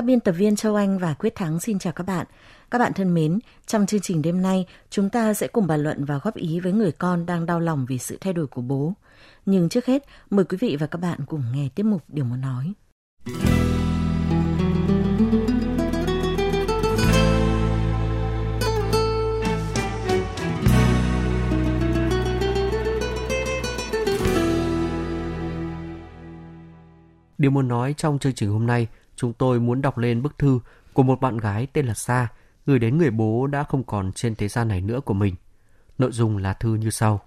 [0.00, 2.26] Các biên tập viên Châu Anh và Quyết Thắng xin chào các bạn.
[2.70, 6.04] Các bạn thân mến, trong chương trình đêm nay, chúng ta sẽ cùng bàn luận
[6.04, 8.92] và góp ý với người con đang đau lòng vì sự thay đổi của bố.
[9.46, 12.40] Nhưng trước hết, mời quý vị và các bạn cùng nghe tiếp mục Điều muốn
[12.40, 12.72] nói.
[27.38, 28.88] Điều muốn nói trong chương trình hôm nay,
[29.20, 30.60] chúng tôi muốn đọc lên bức thư
[30.92, 32.28] của một bạn gái tên là Sa,
[32.66, 35.34] gửi đến người bố đã không còn trên thế gian này nữa của mình.
[35.98, 37.20] Nội dung là thư như sau.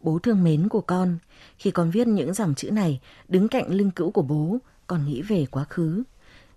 [0.00, 1.18] Bố thương mến của con,
[1.58, 5.22] khi con viết những dòng chữ này, đứng cạnh linh cữu của bố, con nghĩ
[5.22, 6.02] về quá khứ.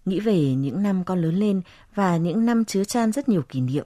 [0.06, 1.62] Nghĩ về những năm con lớn lên
[1.96, 3.86] và những năm chứa chan rất nhiều kỷ niệm.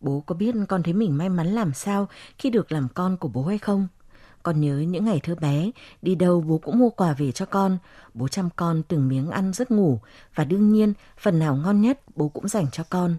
[0.00, 2.08] Bố có biết con thấy mình may mắn làm sao
[2.38, 3.88] khi được làm con của bố hay không?
[4.42, 5.70] Con nhớ những ngày thơ bé,
[6.02, 7.78] đi đâu bố cũng mua quà về cho con.
[8.14, 10.00] Bố chăm con từng miếng ăn giấc ngủ
[10.34, 13.16] và đương nhiên phần nào ngon nhất bố cũng dành cho con.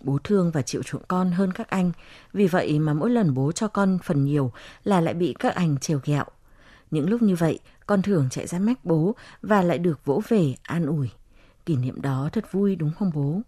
[0.00, 1.92] Bố thương và chịu chuộng con hơn các anh,
[2.32, 4.52] vì vậy mà mỗi lần bố cho con phần nhiều
[4.84, 6.24] là lại bị các anh trèo ghẹo.
[6.90, 10.54] Những lúc như vậy, con thường chạy ra mách bố và lại được vỗ về
[10.62, 11.10] an ủi.
[11.66, 13.40] Kỷ niệm đó thật vui đúng không bố?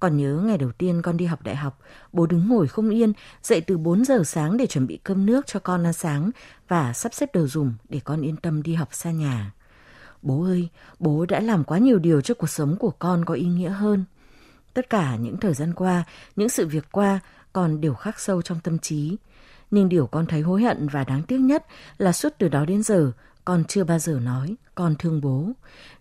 [0.00, 1.78] Còn nhớ ngày đầu tiên con đi học đại học,
[2.12, 5.46] bố đứng ngồi không yên, dậy từ 4 giờ sáng để chuẩn bị cơm nước
[5.46, 6.30] cho con ăn sáng
[6.68, 9.52] và sắp xếp đồ dùng để con yên tâm đi học xa nhà.
[10.22, 13.46] Bố ơi, bố đã làm quá nhiều điều cho cuộc sống của con có ý
[13.46, 14.04] nghĩa hơn.
[14.74, 16.04] Tất cả những thời gian qua,
[16.36, 17.20] những sự việc qua,
[17.52, 19.16] con đều khắc sâu trong tâm trí.
[19.70, 21.66] Nhưng điều con thấy hối hận và đáng tiếc nhất
[21.98, 23.12] là suốt từ đó đến giờ,
[23.48, 25.50] con chưa bao giờ nói con thương bố.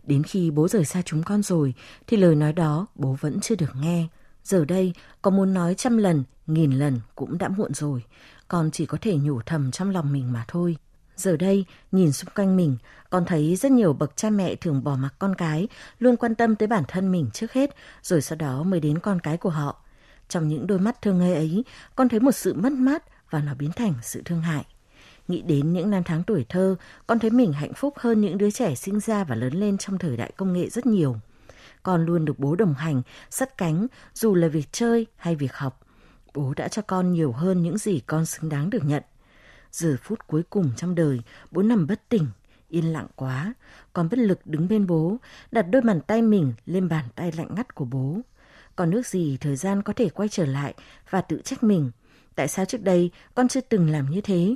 [0.04, 1.74] Đến khi bố rời xa chúng con rồi
[2.08, 4.08] thì lời nói đó bố vẫn chưa được nghe.
[4.44, 8.04] Giờ đây, con muốn nói trăm lần, nghìn lần cũng đã muộn rồi.
[8.48, 10.78] Con chỉ có thể nhủ thầm trong lòng mình mà thôi.
[11.16, 12.78] Giờ đây, nhìn xung quanh mình,
[13.10, 15.68] con thấy rất nhiều bậc cha mẹ thường bỏ mặc con cái,
[16.00, 19.20] luôn quan tâm tới bản thân mình trước hết, rồi sau đó mới đến con
[19.20, 19.82] cái của họ.
[20.30, 21.64] Trong những đôi mắt thương ngây ấy,
[21.96, 24.66] con thấy một sự mất mát và nó biến thành sự thương hại.
[25.28, 26.76] Nghĩ đến những năm tháng tuổi thơ,
[27.08, 29.98] con thấy mình hạnh phúc hơn những đứa trẻ sinh ra và lớn lên trong
[29.98, 31.16] thời đại công nghệ rất nhiều.
[31.84, 35.80] Con luôn được bố đồng hành, sắt cánh, dù là việc chơi hay việc học.
[36.34, 39.04] Bố đã cho con nhiều hơn những gì con xứng đáng được nhận.
[39.72, 41.22] Giờ phút cuối cùng trong đời,
[41.52, 42.28] bố nằm bất tỉnh,
[42.70, 43.54] yên lặng quá.
[43.94, 45.18] Con bất lực đứng bên bố,
[45.52, 48.20] đặt đôi bàn tay mình lên bàn tay lạnh ngắt của bố.
[48.76, 50.74] Còn nước gì thời gian có thể quay trở lại
[51.10, 51.92] và tự trách mình.
[52.36, 54.56] Tại sao trước đây con chưa từng làm như thế?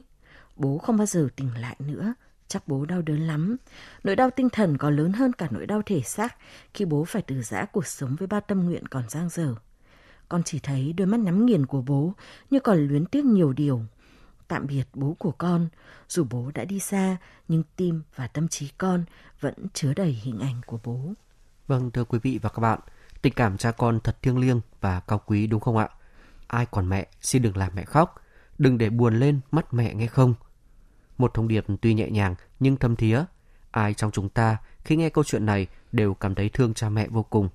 [0.55, 2.13] Bố không bao giờ tỉnh lại nữa.
[2.47, 3.57] Chắc bố đau đớn lắm.
[4.03, 6.35] Nỗi đau tinh thần còn lớn hơn cả nỗi đau thể xác
[6.73, 9.55] khi bố phải từ giã cuộc sống với ba tâm nguyện còn giang dở.
[10.29, 12.13] Con chỉ thấy đôi mắt nhắm nghiền của bố
[12.49, 13.81] như còn luyến tiếc nhiều điều.
[14.47, 15.67] Tạm biệt bố của con,
[16.09, 19.03] dù bố đã đi xa, nhưng tim và tâm trí con
[19.39, 21.13] vẫn chứa đầy hình ảnh của bố.
[21.67, 22.79] Vâng, thưa quý vị và các bạn,
[23.21, 25.89] tình cảm cha con thật thiêng liêng và cao quý đúng không ạ?
[26.47, 28.15] Ai còn mẹ, xin đừng làm mẹ khóc,
[28.57, 30.33] đừng để buồn lên mắt mẹ nghe không.
[31.17, 33.23] Một thông điệp tuy nhẹ nhàng nhưng thâm thía.
[33.71, 37.07] Ai trong chúng ta khi nghe câu chuyện này đều cảm thấy thương cha mẹ
[37.07, 37.49] vô cùng.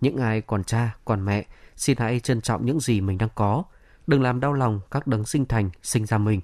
[0.00, 1.46] Những ai còn cha, còn mẹ,
[1.76, 3.64] xin hãy trân trọng những gì mình đang có.
[4.06, 6.40] Đừng làm đau lòng các đấng sinh thành, sinh ra mình.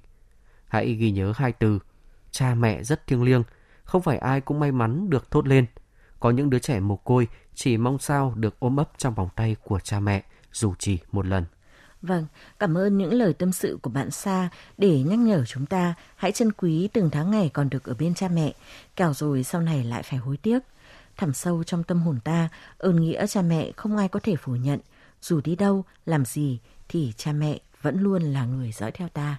[0.67, 1.79] Hãy ghi nhớ hai từ.
[2.31, 3.43] Cha mẹ rất thiêng liêng,
[3.85, 5.67] không phải ai cũng may mắn được thốt lên.
[6.21, 9.57] Có những đứa trẻ mồ côi chỉ mong sao được ôm ấp trong vòng tay
[9.65, 11.45] của cha mẹ dù chỉ một lần.
[12.03, 12.27] Vâng,
[12.59, 16.33] cảm ơn những lời tâm sự của bạn Sa để nhắc nhở chúng ta hãy
[16.33, 18.53] trân quý từng tháng ngày còn được ở bên cha mẹ,
[18.97, 20.59] kẻo rồi sau này lại phải hối tiếc.
[21.17, 22.49] Thẳm sâu trong tâm hồn ta,
[22.79, 24.81] ơn nghĩa cha mẹ không ai có thể phủ nhận.
[25.23, 26.59] Dù đi đâu, làm gì
[26.89, 29.37] thì cha mẹ vẫn luôn là người dõi theo ta.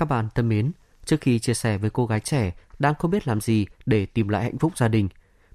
[0.00, 0.72] Các bạn thân mến,
[1.04, 4.28] trước khi chia sẻ với cô gái trẻ đang không biết làm gì để tìm
[4.28, 5.08] lại hạnh phúc gia đình,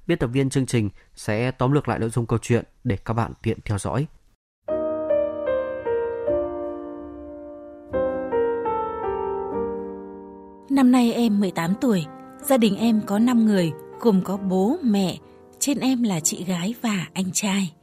[0.08, 3.14] biên tập viên chương trình sẽ tóm lược lại nội dung câu chuyện để các
[3.14, 4.06] bạn tiện theo dõi.
[10.70, 12.06] Năm nay em 18 tuổi,
[12.42, 15.18] gia đình em có 5 người, gồm có bố, mẹ,
[15.60, 17.74] trên em là chị gái và anh trai.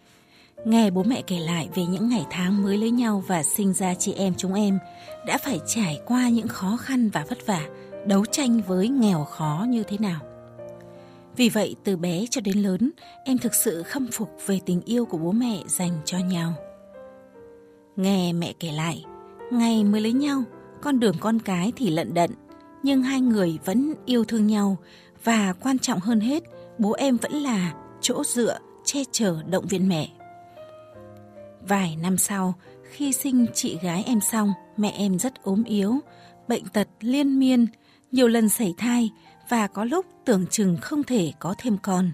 [0.64, 3.94] Nghe bố mẹ kể lại về những ngày tháng mới lấy nhau và sinh ra
[3.94, 4.79] chị em chúng em
[5.26, 7.69] đã phải trải qua những khó khăn và vất vả,
[8.06, 10.20] đấu tranh với nghèo khó như thế nào.
[11.37, 12.91] Vì vậy, từ bé cho đến lớn,
[13.25, 16.55] em thực sự khâm phục về tình yêu của bố mẹ dành cho nhau.
[17.97, 19.05] Nghe mẹ kể lại,
[19.50, 20.43] ngày mới lấy nhau,
[20.82, 22.31] con đường con cái thì lận đận,
[22.82, 24.76] nhưng hai người vẫn yêu thương nhau
[25.25, 26.43] và quan trọng hơn hết,
[26.79, 30.09] bố em vẫn là chỗ dựa, che chở động viên mẹ.
[31.69, 32.55] Vài năm sau,
[32.91, 35.94] khi sinh chị gái em xong, mẹ em rất ốm yếu,
[36.49, 37.67] bệnh tật liên miên,
[38.12, 39.11] nhiều lần sảy thai
[39.49, 42.12] và có lúc tưởng chừng không thể có thêm con.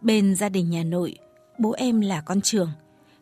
[0.00, 1.18] Bên gia đình nhà nội,
[1.58, 2.70] bố em là con trưởng.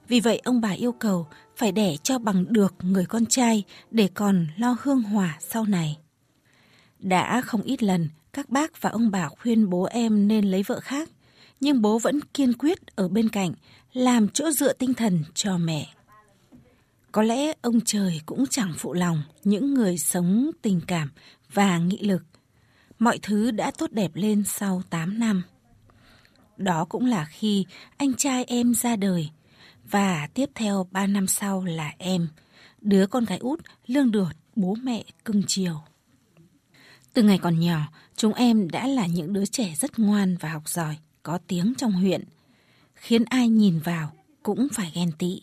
[0.08, 1.26] Vì vậy ông bà yêu cầu
[1.56, 5.98] phải đẻ cho bằng được người con trai để còn lo hương hỏa sau này.
[6.98, 10.80] Đã không ít lần các bác và ông bà khuyên bố em nên lấy vợ
[10.80, 11.10] khác,
[11.60, 13.52] nhưng bố vẫn kiên quyết ở bên cạnh
[13.94, 15.94] làm chỗ dựa tinh thần cho mẹ.
[17.12, 21.10] Có lẽ ông trời cũng chẳng phụ lòng những người sống tình cảm
[21.52, 22.22] và nghị lực.
[22.98, 25.42] Mọi thứ đã tốt đẹp lên sau 8 năm.
[26.56, 29.30] Đó cũng là khi anh trai em ra đời
[29.90, 32.28] và tiếp theo 3 năm sau là em,
[32.80, 35.80] đứa con gái út lương được bố mẹ cưng chiều.
[37.12, 37.80] Từ ngày còn nhỏ,
[38.16, 41.92] chúng em đã là những đứa trẻ rất ngoan và học giỏi, có tiếng trong
[41.92, 42.24] huyện,
[43.04, 44.12] khiến ai nhìn vào
[44.42, 45.40] cũng phải ghen tị.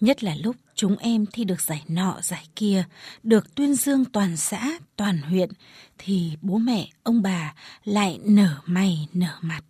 [0.00, 2.84] Nhất là lúc chúng em thi được giải nọ giải kia,
[3.22, 5.50] được tuyên dương toàn xã, toàn huyện,
[5.98, 9.60] thì bố mẹ, ông bà lại nở mày nở mặt.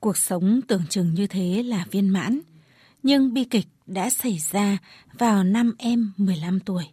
[0.00, 2.40] Cuộc sống tưởng chừng như thế là viên mãn,
[3.02, 4.78] nhưng bi kịch đã xảy ra
[5.12, 6.84] vào năm em 15 tuổi.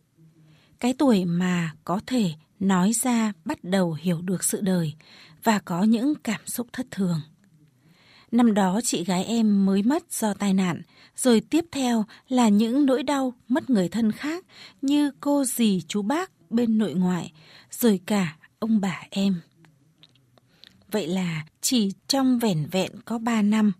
[0.79, 4.93] Cái tuổi mà có thể nói ra bắt đầu hiểu được sự đời
[5.43, 7.21] và có những cảm xúc thất thường.
[8.37, 10.81] Năm đó chị gái em mới mất do tai nạn,
[11.15, 14.45] rồi tiếp theo là những nỗi đau mất người thân khác
[14.81, 17.31] như cô dì chú bác bên nội ngoại,
[17.71, 19.41] rồi cả ông bà em.
[20.91, 23.71] Vậy là chỉ trong vẻn vẹn có ba năm,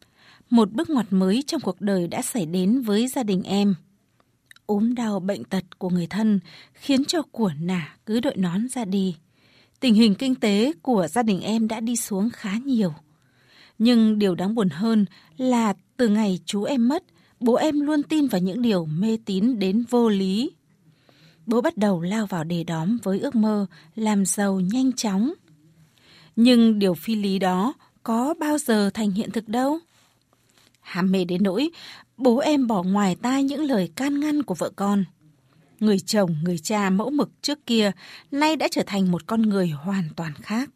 [0.49, 3.75] một bước ngoặt mới trong cuộc đời đã xảy đến với gia đình em.
[4.65, 6.39] ốm đau bệnh tật của người thân
[6.73, 9.15] khiến cho của nả cứ đội nón ra đi.
[9.79, 12.93] Tình hình kinh tế của gia đình em đã đi xuống khá nhiều.
[13.79, 15.05] Nhưng điều đáng buồn hơn
[15.37, 17.03] là từ ngày chú em mất,
[17.39, 20.51] bố em luôn tin vào những điều mê tín đến vô lý.
[21.45, 23.65] Bố bắt đầu lao vào đề đóm với ước mơ
[23.95, 25.33] làm giàu nhanh chóng.
[26.35, 29.79] Nhưng điều phi lý đó có bao giờ thành hiện thực đâu.
[30.81, 31.69] Hàm mê đến nỗi,
[32.17, 35.03] bố em bỏ ngoài tai những lời can ngăn của vợ con.
[35.79, 37.91] Người chồng, người cha mẫu mực trước kia
[38.31, 40.69] nay đã trở thành một con người hoàn toàn khác.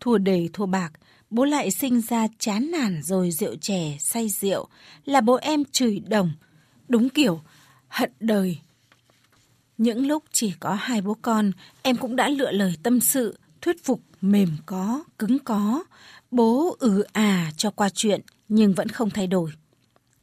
[0.00, 0.92] Thua đề thua bạc,
[1.30, 4.68] bố lại sinh ra chán nản rồi rượu chè, say rượu,
[5.04, 6.32] là bố em chửi đồng,
[6.88, 7.40] đúng kiểu
[7.88, 8.58] hận đời.
[9.78, 11.52] Những lúc chỉ có hai bố con,
[11.82, 15.84] em cũng đã lựa lời tâm sự, thuyết phục mềm có, cứng có.
[16.30, 19.50] Bố ừ à cho qua chuyện, nhưng vẫn không thay đổi.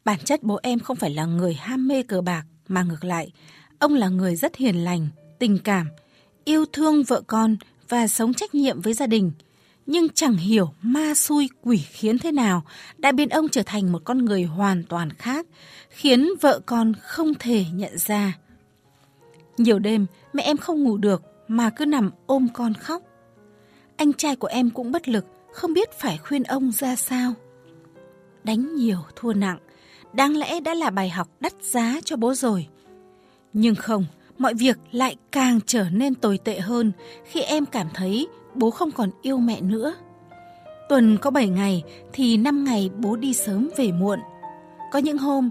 [0.05, 3.31] Bản chất bố em không phải là người ham mê cờ bạc, mà ngược lại,
[3.79, 5.07] ông là người rất hiền lành,
[5.39, 5.87] tình cảm,
[6.45, 7.57] yêu thương vợ con
[7.89, 9.31] và sống trách nhiệm với gia đình–
[9.85, 12.63] nhưng chẳng hiểu ma xui quỷ khiến thế nào
[12.97, 15.45] đã biến ông trở thành một con người hoàn toàn khác,
[15.89, 18.37] khiến vợ con không thể nhận ra.
[19.57, 23.01] Nhiều đêm mẹ em không ngủ được mà cứ nằm ôm con khóc.
[23.97, 27.33] Anh trai của em cũng bất lực, không biết phải khuyên ông ra sao.
[28.43, 29.57] Đánh nhiều thua nặng,
[30.13, 32.67] đáng lẽ đã là bài học đắt giá cho bố rồi.
[33.53, 34.05] Nhưng không,
[34.37, 36.91] mọi việc lại càng trở nên tồi tệ hơn
[37.25, 39.95] khi em cảm thấy bố không còn yêu mẹ nữa.
[40.89, 41.83] Tuần có 7 ngày
[42.13, 44.19] thì 5 ngày bố đi sớm về muộn.
[44.91, 45.49] Có những hôm,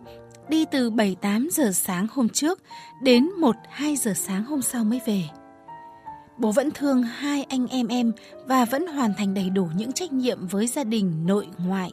[0.49, 2.61] đi từ 7-8 giờ sáng hôm trước
[3.03, 3.31] đến
[3.77, 5.23] 1-2 giờ sáng hôm sau mới về.
[6.39, 8.13] Bố vẫn thương hai anh em em
[8.47, 11.93] và vẫn hoàn thành đầy đủ những trách nhiệm với gia đình, nội, ngoại.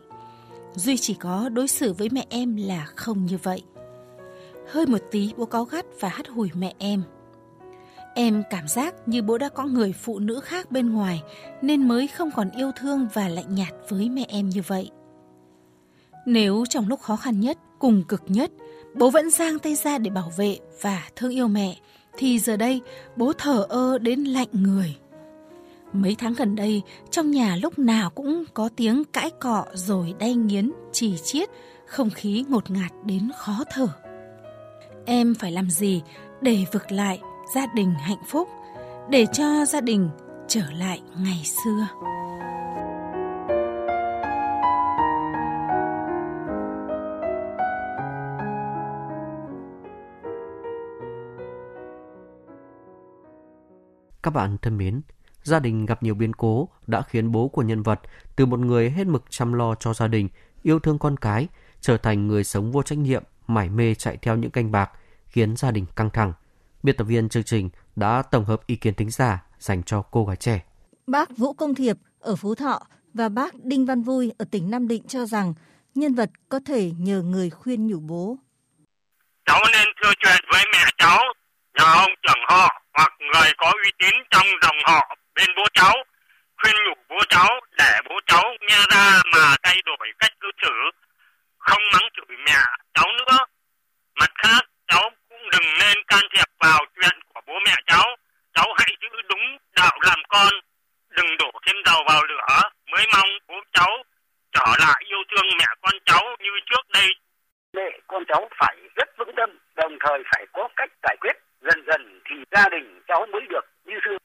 [0.76, 3.64] Duy chỉ có đối xử với mẹ em là không như vậy.
[4.72, 7.04] Hơi một tí bố cáu gắt và hắt hủi mẹ em.
[8.22, 11.24] Em cảm giác như bố đã có người phụ nữ khác bên ngoài
[11.62, 14.90] nên mới không còn yêu thương và lạnh nhạt với mẹ em như vậy.
[16.26, 18.52] Nếu trong lúc khó khăn nhất, cùng cực nhất,
[18.96, 21.78] bố vẫn giang tay ra để bảo vệ và thương yêu mẹ,
[22.18, 22.82] thì giờ đây
[23.16, 24.96] bố thở ơ đến lạnh người.
[25.94, 30.36] Mấy tháng gần đây, trong nhà lúc nào cũng có tiếng cãi cọ rồi đay
[30.36, 31.50] nghiến, chỉ chiết,
[31.86, 33.88] không khí ngột ngạt đến khó thở.
[35.06, 36.02] Em phải làm gì
[36.42, 37.20] để vực lại
[37.50, 38.50] gia đình hạnh phúc
[39.10, 40.10] để cho gia đình
[40.48, 41.88] trở lại ngày xưa
[54.24, 55.02] Các bạn thân mến,
[55.44, 58.00] gia đình gặp nhiều biến cố đã khiến bố của nhân vật
[58.36, 60.30] từ một người hết mực chăm lo cho gia đình,
[60.64, 61.48] yêu thương con cái,
[61.82, 64.92] trở thành người sống vô trách nhiệm, mải mê chạy theo những canh bạc,
[65.28, 66.34] khiến gia đình căng thẳng.
[66.84, 70.26] Biên tập viên chương trình đã tổng hợp ý kiến tính giả dành cho cô
[70.26, 70.62] gái trẻ.
[71.08, 72.80] Bác Vũ Công Thiệp ở Phú Thọ
[73.14, 75.54] và bác Đinh Văn Vui ở tỉnh Nam Định cho rằng
[75.96, 78.38] nhân vật có thể nhờ người khuyên nhủ bố.
[79.46, 81.20] Cháu nên thưa chuyện với mẹ cháu,
[81.74, 85.94] nhờ ông trưởng họ hoặc người có uy tín trong dòng họ bên bố cháu,
[86.58, 90.74] khuyên nhủ bố cháu để bố cháu nghe ra mà thay đổi cách cư xử,
[91.58, 92.60] không mắng chửi mẹ
[92.94, 93.38] cháu nữa.
[94.20, 98.06] Mặt khác, cháu cũng đừng nên can thiệp vào chuyện của bố mẹ cháu.
[98.54, 100.54] Cháu hãy giữ đúng đạo làm con,
[101.10, 104.04] đừng đổ thêm dầu vào lửa, mới mong bố cháu
[104.52, 107.08] trở lại yêu thương mẹ con cháu như trước đây.
[107.74, 111.38] Mẹ con cháu phải rất vững tâm, đồng thời phải có cách giải quyết.
[111.62, 114.18] Dần dần thì gia đình cháu mới được như xưa.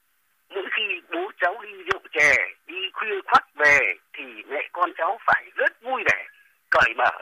[0.49, 2.35] Mỗi khi bố cháu đi rượu chè,
[2.67, 3.79] đi khuya khoắt về
[4.13, 6.25] thì mẹ con cháu phải rất vui vẻ,
[6.71, 7.13] cởi mở.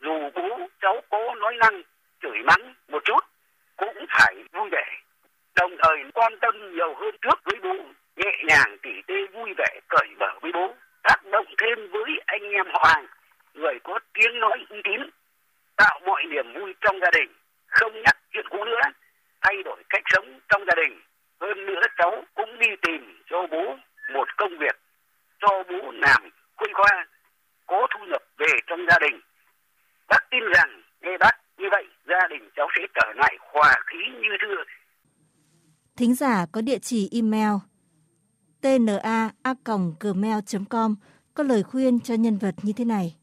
[0.00, 1.82] Dù bố cháu có nói năng,
[2.22, 3.20] chửi mắng một chút,
[3.76, 4.86] cũng phải vui vẻ.
[5.54, 7.74] Đồng thời quan tâm nhiều hơn trước với bố,
[8.16, 12.42] nhẹ nhàng tỉ tê vui vẻ cởi mở với bố tác động thêm với anh
[12.42, 13.06] em họ hàng
[13.54, 15.00] người có tiếng nói uy tín
[15.76, 17.28] tạo mọi niềm vui trong gia đình
[17.70, 18.90] không nhắc chuyện cũ nữa
[19.40, 21.00] thay đổi cách sống trong gia đình.
[21.40, 23.76] Hơn nữa cháu cũng đi tìm cho bố
[24.14, 24.76] một công việc
[25.40, 27.06] cho bố làm khuây khoa
[27.66, 29.20] có thu nhập về trong gia đình.
[30.08, 33.98] Bác tin rằng nghe bác như vậy gia đình cháu sẽ trở lại hòa khí
[34.22, 34.64] như xưa
[35.96, 37.52] Thính giả có địa chỉ email
[38.60, 39.76] tna.gmail.com
[41.34, 43.16] có lời khuyên cho nhân vật như thế này.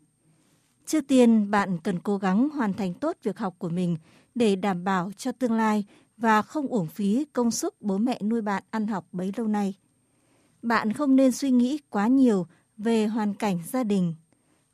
[0.86, 3.98] Trước tiên, bạn cần cố gắng hoàn thành tốt việc học của mình
[4.38, 5.86] để đảm bảo cho tương lai
[6.17, 9.74] và không uổng phí công sức bố mẹ nuôi bạn ăn học bấy lâu nay.
[10.62, 14.15] Bạn không nên suy nghĩ quá nhiều về hoàn cảnh gia đình.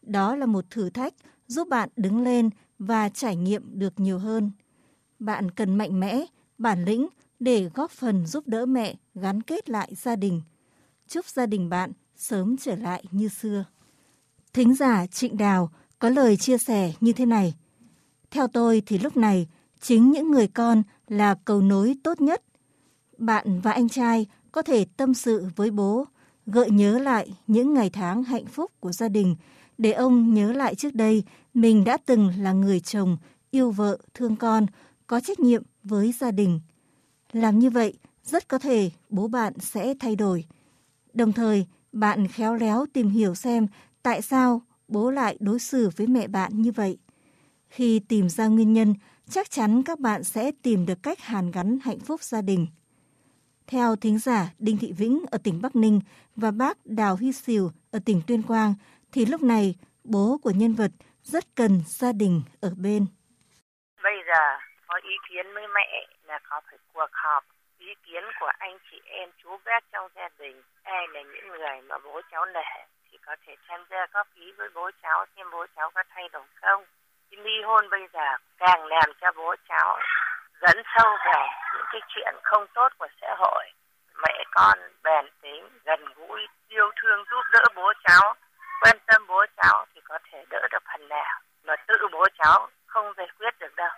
[0.02, 1.14] Đó là một thử thách
[1.48, 4.52] giúp bạn đứng lên và trải nghiệm được nhiều hơn.
[5.20, 6.26] Bạn cần mạnh mẽ,
[6.58, 7.08] bản lĩnh
[7.40, 10.42] để góp phần giúp đỡ mẹ gắn kết lại gia đình–
[11.08, 13.66] chúc gia đình bạn sớm trở lại như xưa.
[14.54, 17.54] Thính giả Trịnh Đào có lời chia sẻ như thế này.
[18.34, 19.48] Theo tôi thì lúc này,
[19.82, 22.44] chính những người con là cầu nối tốt nhất.
[23.18, 26.06] Bạn và anh trai có thể tâm sự với bố,
[26.46, 29.36] gợi nhớ lại những ngày tháng hạnh phúc của gia đình,
[29.78, 31.24] để ông nhớ lại trước đây
[31.54, 33.18] mình đã từng là người chồng,
[33.52, 34.66] yêu vợ, thương con,
[35.08, 36.60] có trách nhiệm với gia đình.
[37.32, 40.46] Làm như vậy, rất có thể bố bạn sẽ thay đổi.
[41.14, 43.68] Đồng thời, bạn khéo léo tìm hiểu xem
[44.04, 46.98] tại sao bố lại đối xử với mẹ bạn như vậy.
[47.76, 48.94] Khi tìm ra nguyên nhân,
[49.30, 52.68] chắc chắn các bạn sẽ tìm được cách hàn gắn hạnh phúc gia đình.
[53.68, 56.00] Theo thính giả Đinh Thị Vĩnh ở tỉnh Bắc Ninh
[56.36, 58.74] và bác Đào Huy Sìu ở tỉnh Tuyên Quang,
[59.12, 60.92] thì lúc này bố của nhân vật
[61.24, 63.06] rất cần gia đình ở bên.
[64.04, 64.44] Bây giờ
[64.88, 67.44] có ý kiến với mẹ là có phải cuộc họp
[67.80, 71.82] ý kiến của anh chị em chú bác trong gia đình ai là những người
[71.90, 72.70] mà bố cháu nể
[73.12, 76.30] thì có thể tham gia góp ý với bố cháu xem bố cháu có thay
[76.34, 76.84] đổi không
[77.38, 80.00] ly hôn bây giờ, càng làm cho bố cháu
[80.62, 81.42] dẫn sâu về
[81.74, 83.66] những cái chuyện không tốt của xã hội.
[84.24, 88.34] Mẹ con bền tính gần gũi, yêu thương giúp đỡ bố cháu,
[88.82, 92.68] quan tâm bố cháu thì có thể đỡ được phần nào, mà tự bố cháu
[92.86, 93.92] không giải quyết được đâu.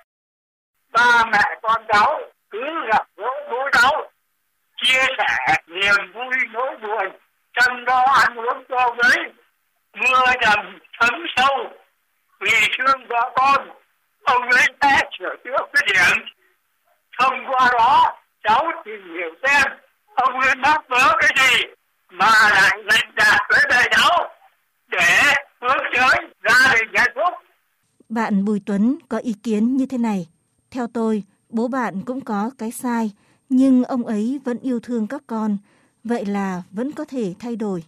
[0.92, 4.12] Ba mẹ con cháu cứ gặp gỡ bố cháu,
[4.78, 7.20] chia sẻ niềm vui nỗi buồn
[7.54, 9.18] chăm lo ăn uống cho với,
[9.94, 11.85] mưa dầm thấm sâu
[12.40, 13.70] vì thương vợ con
[14.24, 16.26] ông ấy sẽ sửa chữa cái điện
[17.20, 18.14] thông qua đó
[18.44, 19.72] cháu tìm hiểu xem
[20.16, 21.66] ông ấy mắc vỡ cái gì
[22.10, 24.30] mà lại lệnh đạt tới đời cháu
[24.88, 27.46] để hướng tới gia đình hạnh phúc
[28.10, 30.28] bạn Bùi Tuấn có ý kiến như thế này.
[30.72, 33.12] Theo tôi, bố bạn cũng có cái sai,
[33.50, 35.58] nhưng ông ấy vẫn yêu thương các con,
[36.04, 37.84] vậy là vẫn có thể thay đổi.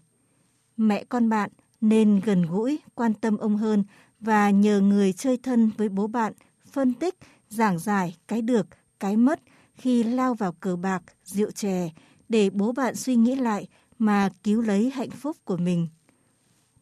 [0.77, 1.50] Mẹ con bạn
[1.82, 3.84] nên gần gũi, quan tâm ông hơn
[4.20, 6.34] và nhờ người chơi thân với bố bạn
[6.72, 7.16] phân tích,
[7.48, 8.66] giảng giải cái được,
[9.00, 9.40] cái mất
[9.76, 11.90] khi lao vào cờ bạc, rượu chè
[12.30, 13.68] để bố bạn suy nghĩ lại
[14.00, 15.88] mà cứu lấy hạnh phúc của mình.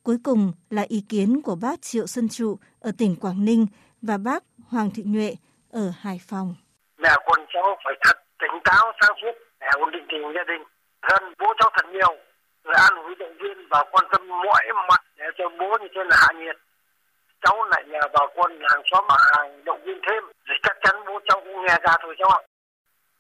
[0.04, 3.68] Cuối cùng là ý kiến của bác Triệu Xuân Trụ ở tỉnh Quảng Ninh
[4.01, 5.36] và bác Hoàng Thị Nhuệ
[5.72, 6.56] ở Hải Phòng
[7.06, 10.62] mẹ con cháu phải thật tỉnh táo sáng suốt để ổn định tình gia đình
[11.10, 12.13] gần bố cháu thật nhiều
[12.63, 16.01] người an ủi động viên và quan tâm mọi mặt để cho bố như thế
[16.10, 16.58] là hạ nhiệt
[17.44, 20.96] cháu lại nhờ bà con hàng xóm mà hàng động viên thêm thì chắc chắn
[21.08, 22.42] bố cháu cũng nghe ra thôi cháu ạ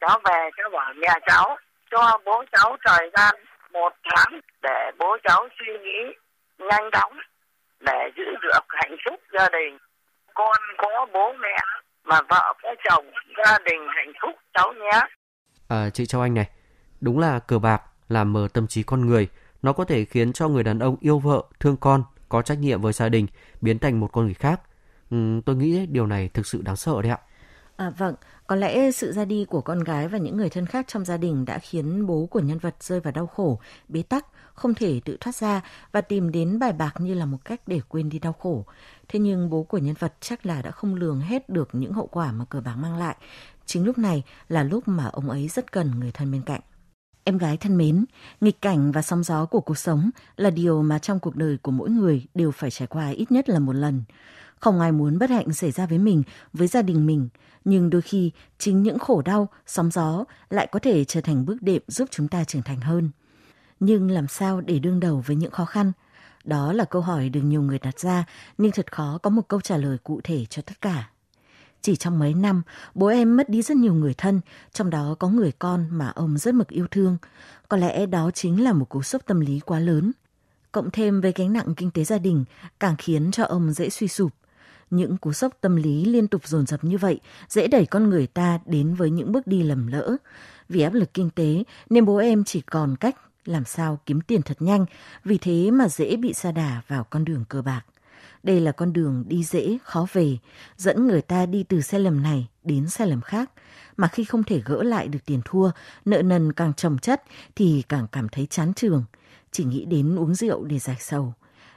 [0.01, 1.57] cháu về cháu bảo mẹ cháu
[1.91, 3.35] cho bố cháu thời gian
[3.73, 6.13] một tháng để bố cháu suy nghĩ
[6.69, 7.13] nhanh chóng
[7.79, 9.77] để giữ được hạnh phúc gia đình.
[10.33, 11.57] Con có bố mẹ
[12.03, 13.05] mà vợ có chồng,
[13.37, 14.99] gia đình hạnh phúc cháu nhé.
[15.69, 16.49] À, chị Châu Anh này,
[17.01, 19.27] đúng là cờ bạc làm mờ tâm trí con người.
[19.61, 22.81] Nó có thể khiến cho người đàn ông yêu vợ, thương con, có trách nhiệm
[22.81, 23.27] với gia đình,
[23.61, 24.61] biến thành một con người khác.
[25.11, 27.19] Ừ, tôi nghĩ điều này thực sự đáng sợ đấy ạ.
[27.77, 28.15] À vâng,
[28.47, 31.17] có lẽ sự ra đi của con gái và những người thân khác trong gia
[31.17, 35.01] đình đã khiến bố của nhân vật rơi vào đau khổ, bế tắc, không thể
[35.05, 38.19] tự thoát ra và tìm đến bài bạc như là một cách để quên đi
[38.19, 38.65] đau khổ.
[39.07, 42.07] Thế nhưng bố của nhân vật chắc là đã không lường hết được những hậu
[42.07, 43.15] quả mà cờ bạc mang lại.
[43.65, 46.61] Chính lúc này là lúc mà ông ấy rất cần người thân bên cạnh.
[47.27, 48.05] Em gái thân mến,
[48.41, 51.71] nghịch cảnh và sóng gió của cuộc sống là điều mà trong cuộc đời của
[51.71, 54.03] mỗi người đều phải trải qua ít nhất là một lần.
[54.59, 57.29] Không ai muốn bất hạnh xảy ra với mình, với gia đình mình,
[57.65, 61.61] nhưng đôi khi chính những khổ đau, sóng gió lại có thể trở thành bước
[61.61, 63.09] đệm giúp chúng ta trưởng thành hơn.
[63.79, 65.91] Nhưng làm sao để đương đầu với những khó khăn?
[66.43, 68.25] Đó là câu hỏi được nhiều người đặt ra,
[68.57, 71.09] nhưng thật khó có một câu trả lời cụ thể cho tất cả.
[71.85, 72.61] Chỉ trong mấy năm,
[72.95, 74.41] bố em mất đi rất nhiều người thân,
[74.73, 77.17] trong đó có người con mà ông rất mực yêu thương.
[77.69, 80.11] Có lẽ đó chính là một cú sốc tâm lý quá lớn.
[80.71, 82.45] Cộng thêm với gánh nặng kinh tế gia đình,
[82.79, 84.31] càng khiến cho ông dễ suy sụp.
[84.89, 88.27] Những cú sốc tâm lý liên tục dồn dập như vậy dễ đẩy con người
[88.27, 90.15] ta đến với những bước đi lầm lỡ.
[90.69, 93.15] Vì áp lực kinh tế nên bố em chỉ còn cách
[93.45, 94.85] làm sao kiếm tiền thật nhanh,
[95.23, 97.85] vì thế mà dễ bị sa đà vào con đường cờ bạc.
[98.45, 100.37] Đây là con đường đi dễ, khó về,
[100.77, 103.51] dẫn người ta đi từ sai lầm này đến sai lầm khác.
[103.97, 105.71] Mà khi không thể gỡ lại được tiền thua,
[106.05, 107.23] nợ nần càng trồng chất
[107.55, 109.03] thì càng cảm thấy chán trường.
[109.51, 111.33] Chỉ nghĩ đến uống rượu để giải sầu.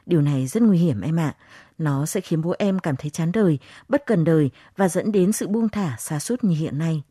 [0.07, 1.37] Điều này rất nguy hiểm em ạ.
[1.79, 5.33] Nó sẽ khiến bố em cảm thấy chán đời, bất cần đời và dẫn đến
[5.33, 7.03] sự buông thả xa sút như hiện nay.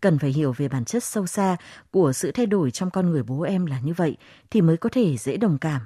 [0.00, 1.56] Cần phải hiểu về bản chất sâu xa
[1.90, 4.16] của sự thay đổi trong con người bố em là như vậy
[4.50, 5.80] thì mới có thể dễ đồng cảm.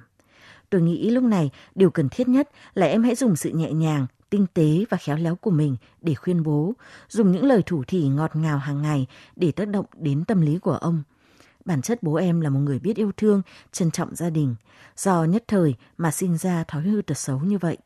[0.72, 4.06] Tôi nghĩ lúc này điều cần thiết nhất là em hãy dùng sự nhẹ nhàng,
[4.30, 6.72] tinh tế và khéo léo của mình để khuyên bố,
[7.08, 9.06] dùng những lời thủ thỉ ngọt ngào hàng ngày
[9.37, 11.02] để tác động đến tâm lý của ông.
[11.64, 14.54] Bản chất bố em là một người biết yêu thương, trân trọng gia đình,
[14.96, 17.76] do nhất thời mà sinh ra thói hư tật xấu như vậy.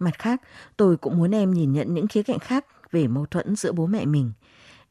[0.00, 0.42] Mặt khác,
[0.76, 3.86] tôi cũng muốn em nhìn nhận những khía cạnh khác về mâu thuẫn giữa bố
[3.86, 4.32] mẹ mình.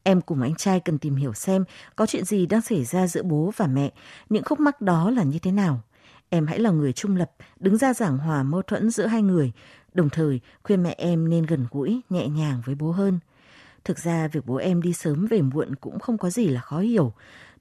[0.02, 1.64] Em cùng anh trai cần tìm hiểu xem
[1.96, 3.92] có chuyện gì đang xảy ra giữa bố và mẹ,
[4.28, 5.82] những khúc mắc đó là như thế nào.
[6.28, 9.52] Em hãy là người trung lập, đứng ra giảng hòa mâu thuẫn giữa hai người,
[9.94, 13.18] đồng thời khuyên mẹ em nên gần gũi, nhẹ nhàng với bố hơn.
[13.84, 16.78] Thực ra việc bố em đi sớm về muộn cũng không có gì là khó
[16.78, 17.12] hiểu.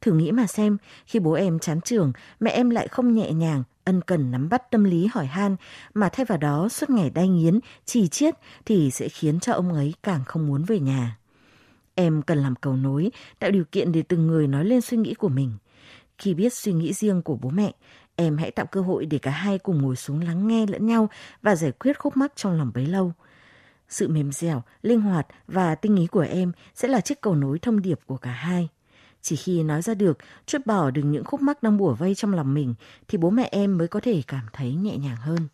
[0.01, 3.63] Thử nghĩ mà xem, khi bố em chán trường, mẹ em lại không nhẹ nhàng,
[3.83, 5.55] ân cần nắm bắt tâm lý hỏi han,
[5.93, 9.73] mà thay vào đó suốt ngày đay nghiến, trì chiết thì sẽ khiến cho ông
[9.73, 11.17] ấy càng không muốn về nhà.
[11.95, 15.13] Em cần làm cầu nối, tạo điều kiện để từng người nói lên suy nghĩ
[15.13, 15.51] của mình.
[16.17, 17.71] Khi biết suy nghĩ riêng của bố mẹ,
[18.15, 21.09] em hãy tạo cơ hội để cả hai cùng ngồi xuống lắng nghe lẫn nhau
[21.41, 23.13] và giải quyết khúc mắc trong lòng bấy lâu.
[23.89, 27.59] Sự mềm dẻo, linh hoạt và tinh ý của em sẽ là chiếc cầu nối
[27.59, 28.69] thông điệp của cả hai.
[29.21, 32.33] Chỉ khi nói ra được, chút bỏ được những khúc mắc đang bủa vây trong
[32.33, 32.73] lòng mình,
[33.07, 35.47] thì bố mẹ em mới có thể cảm thấy nhẹ nhàng hơn.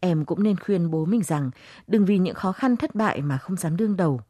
[0.00, 1.50] Em cũng nên khuyên bố mình rằng
[1.86, 4.20] đừng vì những khó khăn thất bại mà không dám đương đầu.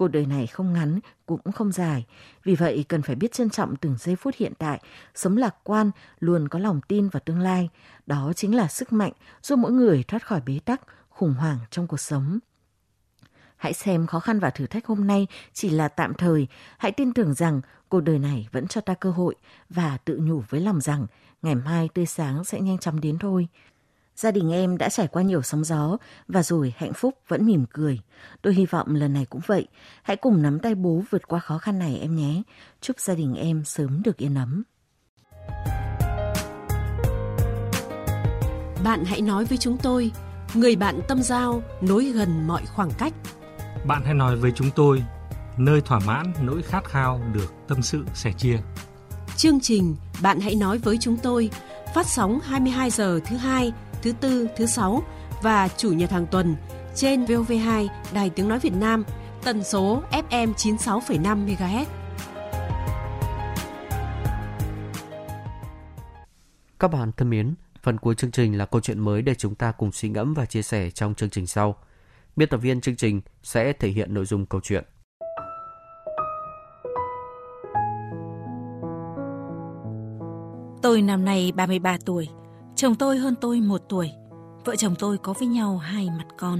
[0.00, 2.06] Cuộc đời này không ngắn, cũng không dài.
[2.44, 4.80] Vì vậy cần phải biết trân trọng từng giây phút hiện tại,
[5.14, 7.68] sống lạc quan, luôn có lòng tin vào tương lai.
[8.06, 11.86] Đó chính là sức mạnh giúp mỗi người thoát khỏi bế tắc, khủng hoảng trong
[11.86, 12.38] cuộc sống.
[13.56, 16.46] Hãy xem khó khăn và thử thách hôm nay chỉ là tạm thời.
[16.78, 19.34] Hãy tin tưởng rằng cuộc đời này vẫn cho ta cơ hội
[19.70, 21.06] và tự nhủ với lòng rằng
[21.42, 23.48] ngày mai tươi sáng sẽ nhanh chóng đến thôi.
[24.16, 25.96] Gia đình em đã trải qua nhiều sóng gió
[26.28, 28.00] và rồi hạnh phúc vẫn mỉm cười.
[28.42, 29.66] Tôi hy vọng lần này cũng vậy.
[30.02, 32.42] Hãy cùng nắm tay bố vượt qua khó khăn này em nhé.
[32.80, 34.62] Chúc gia đình em sớm được yên ấm.
[38.84, 40.12] Bạn hãy nói với chúng tôi,
[40.54, 43.12] người bạn tâm giao nối gần mọi khoảng cách.
[43.86, 45.02] Bạn hãy nói với chúng tôi,
[45.56, 48.58] nơi thỏa mãn nỗi khát khao được tâm sự sẻ chia.
[49.36, 51.50] Chương trình Bạn hãy nói với chúng tôi
[51.94, 55.02] phát sóng 22 giờ thứ hai thứ tư, thứ sáu
[55.42, 56.56] và chủ nhật hàng tuần
[56.94, 59.04] trên VOV2 Đài Tiếng Nói Việt Nam,
[59.44, 61.84] tần số FM 96,5 MHz.
[66.78, 69.72] Các bạn thân mến, phần cuối chương trình là câu chuyện mới để chúng ta
[69.72, 71.76] cùng suy ngẫm và chia sẻ trong chương trình sau.
[72.36, 74.84] Biên tập viên chương trình sẽ thể hiện nội dung câu chuyện.
[80.82, 82.28] Tôi năm nay 33 tuổi,
[82.80, 84.10] Chồng tôi hơn tôi một tuổi.
[84.64, 86.58] Vợ chồng tôi có với nhau hai mặt con.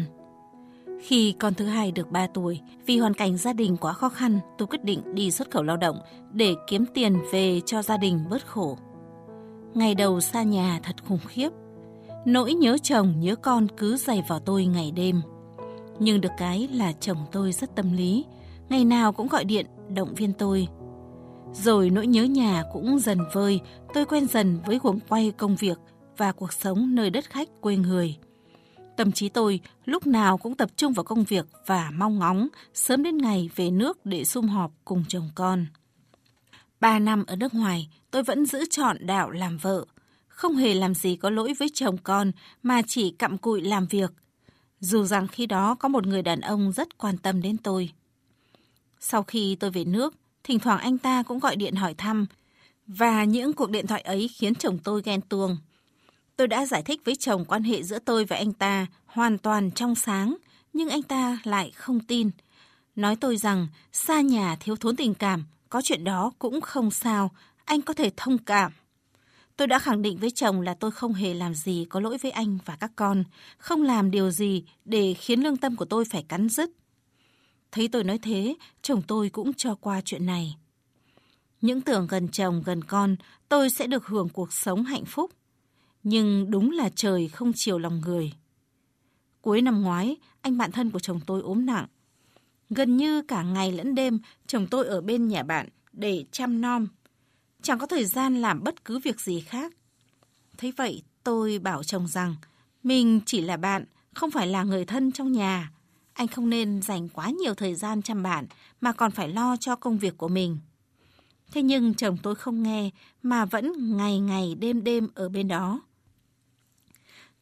[1.01, 4.39] Khi con thứ hai được 3 tuổi, vì hoàn cảnh gia đình quá khó khăn,
[4.59, 5.99] tôi quyết định đi xuất khẩu lao động
[6.33, 8.79] để kiếm tiền về cho gia đình bớt khổ.
[9.75, 11.49] Ngày đầu xa nhà thật khủng khiếp.
[12.27, 15.21] Nỗi nhớ chồng, nhớ con cứ dày vào tôi ngày đêm.
[15.99, 18.25] Nhưng được cái là chồng tôi rất tâm lý,
[18.69, 20.69] ngày nào cũng gọi điện động viên tôi.
[21.53, 23.61] Rồi nỗi nhớ nhà cũng dần vơi,
[23.95, 25.79] tôi quen dần với guồng quay công việc
[26.21, 28.17] và cuộc sống nơi đất khách quê người.
[28.97, 33.03] Tâm trí tôi lúc nào cũng tập trung vào công việc và mong ngóng sớm
[33.03, 35.67] đến ngày về nước để sum họp cùng chồng con.
[36.81, 39.85] Ba năm ở nước ngoài, tôi vẫn giữ chọn đạo làm vợ.
[40.29, 44.13] Không hề làm gì có lỗi với chồng con mà chỉ cặm cụi làm việc.
[44.81, 47.91] Dù rằng khi đó có một người đàn ông rất quan tâm đến tôi.
[49.01, 52.27] Sau khi tôi về nước, thỉnh thoảng anh ta cũng gọi điện hỏi thăm.
[52.87, 55.57] Và những cuộc điện thoại ấy khiến chồng tôi ghen tuông.
[56.41, 59.71] Tôi đã giải thích với chồng quan hệ giữa tôi và anh ta hoàn toàn
[59.71, 60.37] trong sáng,
[60.73, 62.31] nhưng anh ta lại không tin.
[62.97, 67.31] Nói tôi rằng xa nhà thiếu thốn tình cảm, có chuyện đó cũng không sao,
[67.65, 68.73] anh có thể thông cảm.
[69.57, 72.31] Tôi đã khẳng định với chồng là tôi không hề làm gì có lỗi với
[72.31, 73.25] anh và các con,
[73.59, 76.71] không làm điều gì để khiến lương tâm của tôi phải cắn rứt.
[77.73, 80.57] Thấy tôi nói thế, chồng tôi cũng cho qua chuyện này.
[81.61, 83.17] Những tưởng gần chồng gần con,
[83.49, 85.31] tôi sẽ được hưởng cuộc sống hạnh phúc.
[86.03, 88.33] Nhưng đúng là trời không chiều lòng người.
[89.41, 91.87] Cuối năm ngoái, anh bạn thân của chồng tôi ốm nặng.
[92.71, 96.87] Gần như cả ngày lẫn đêm, chồng tôi ở bên nhà bạn để chăm nom.
[97.63, 99.73] Chẳng có thời gian làm bất cứ việc gì khác.
[100.59, 102.35] Thế vậy, tôi bảo chồng rằng,
[102.83, 103.85] mình chỉ là bạn,
[104.15, 105.71] không phải là người thân trong nhà.
[106.13, 108.47] Anh không nên dành quá nhiều thời gian chăm bạn,
[108.81, 110.59] mà còn phải lo cho công việc của mình.
[111.53, 112.91] Thế nhưng chồng tôi không nghe,
[113.23, 115.81] mà vẫn ngày ngày đêm đêm ở bên đó.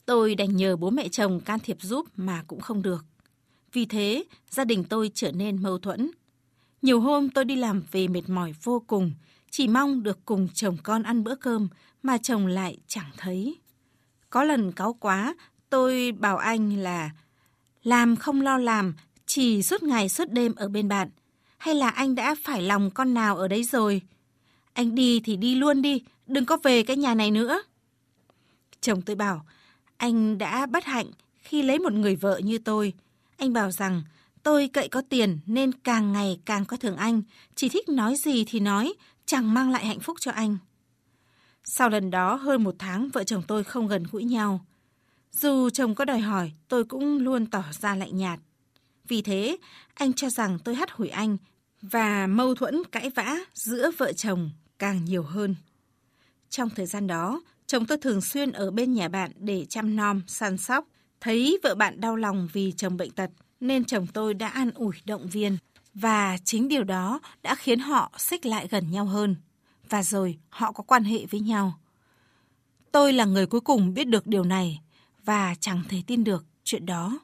[0.09, 3.05] Tôi đành nhờ bố mẹ chồng can thiệp giúp mà cũng không được.
[3.73, 6.11] Vì thế, gia đình tôi trở nên mâu thuẫn.
[6.83, 9.13] Nhiều hôm tôi đi làm về mệt mỏi vô cùng,
[9.51, 11.69] chỉ mong được cùng chồng con ăn bữa cơm
[12.03, 13.59] mà chồng lại chẳng thấy.
[14.31, 15.35] Có lần cáu quá,
[15.71, 17.11] tôi bảo anh là
[17.83, 18.95] làm không lo làm,
[19.27, 21.11] chỉ suốt ngày suốt đêm ở bên bạn.
[21.59, 24.03] Hay là anh đã phải lòng con nào ở đấy rồi?
[24.73, 27.63] Anh đi thì đi luôn đi, đừng có về cái nhà này nữa.
[28.81, 29.45] Chồng tôi bảo,
[29.99, 31.07] anh đã bất hạnh
[31.39, 32.93] khi lấy một người vợ như tôi.
[33.37, 34.03] Anh bảo rằng
[34.43, 37.23] tôi cậy có tiền nên càng ngày càng có thường anh,
[37.55, 38.95] chỉ thích nói gì thì nói,
[39.27, 40.57] chẳng mang lại hạnh phúc cho anh.
[41.65, 44.65] Sau lần đó hơn một tháng vợ chồng tôi không gần gũi nhau.
[45.33, 48.41] Dù chồng có đòi hỏi, tôi cũng luôn tỏ ra lạnh nhạt.
[49.09, 49.57] Vì thế,
[49.95, 51.37] anh cho rằng tôi hắt hủi anh
[51.83, 55.55] và mâu thuẫn cãi vã giữa vợ chồng càng nhiều hơn.
[56.51, 60.23] Trong thời gian đó, chồng tôi thường xuyên ở bên nhà bạn để chăm nom,
[60.27, 60.85] săn sóc.
[61.21, 64.95] Thấy vợ bạn đau lòng vì chồng bệnh tật, nên chồng tôi đã an ủi
[65.05, 65.57] động viên.
[65.95, 69.37] Và chính điều đó đã khiến họ xích lại gần nhau hơn.
[69.89, 71.79] Và rồi họ có quan hệ với nhau.
[72.93, 74.81] Tôi là người cuối cùng biết được điều này
[75.25, 77.19] và chẳng thể tin được chuyện đó.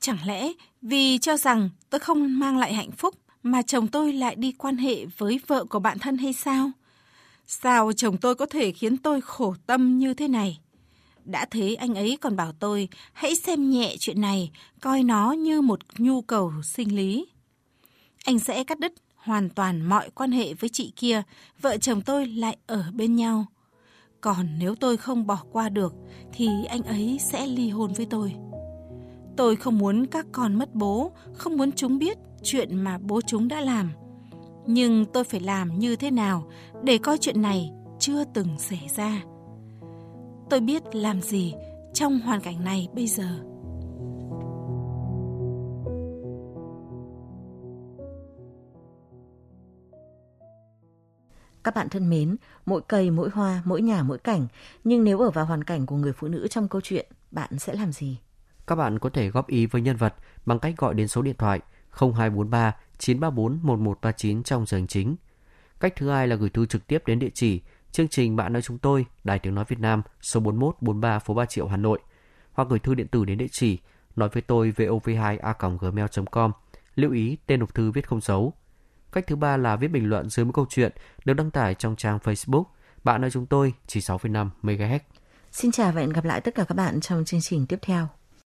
[0.00, 4.34] Chẳng lẽ vì cho rằng tôi không mang lại hạnh phúc mà chồng tôi lại
[4.34, 6.70] đi quan hệ với vợ của bạn thân hay sao?
[7.60, 10.60] Sao chồng tôi có thể khiến tôi khổ tâm như thế này?
[11.24, 15.60] Đã thế anh ấy còn bảo tôi hãy xem nhẹ chuyện này, coi nó như
[15.60, 17.26] một nhu cầu sinh lý.
[18.24, 21.22] Anh sẽ cắt đứt hoàn toàn mọi quan hệ với chị kia,
[21.60, 23.46] vợ chồng tôi lại ở bên nhau.
[24.20, 25.94] Còn nếu tôi không bỏ qua được
[26.32, 28.34] thì anh ấy sẽ ly hôn với tôi.
[29.36, 33.48] Tôi không muốn các con mất bố, không muốn chúng biết chuyện mà bố chúng
[33.48, 33.90] đã làm.
[34.66, 36.48] Nhưng tôi phải làm như thế nào
[36.82, 39.22] để coi chuyện này chưa từng xảy ra.
[40.50, 41.54] Tôi biết làm gì
[41.94, 43.38] trong hoàn cảnh này bây giờ.
[51.64, 54.46] Các bạn thân mến, mỗi cây, mỗi hoa, mỗi nhà, mỗi cảnh,
[54.84, 57.74] nhưng nếu ở vào hoàn cảnh của người phụ nữ trong câu chuyện, bạn sẽ
[57.74, 58.18] làm gì?
[58.66, 60.14] Các bạn có thể góp ý với nhân vật
[60.46, 61.60] bằng cách gọi đến số điện thoại
[61.92, 65.16] 0243 934 1139 trong giờ hành chính.
[65.80, 67.60] Cách thứ hai là gửi thư trực tiếp đến địa chỉ
[67.92, 71.34] chương trình Bạn nói chúng tôi, Đài Tiếng Nói Việt Nam, số 41 43 phố
[71.34, 71.98] 3 Triệu, Hà Nội.
[72.52, 73.78] Hoặc gửi thư điện tử đến địa chỉ
[74.16, 76.52] nói với tôi vov2a.gmail.com.
[76.94, 78.52] Lưu ý tên nộp thư viết không dấu.
[79.12, 80.92] Cách thứ ba là viết bình luận dưới một câu chuyện
[81.24, 82.64] được đăng tải trong trang Facebook
[83.04, 84.98] Bạn nói chúng tôi chỉ 6,5 MHz.
[85.52, 88.08] Xin chào và hẹn gặp lại tất cả các bạn trong chương trình tiếp theo.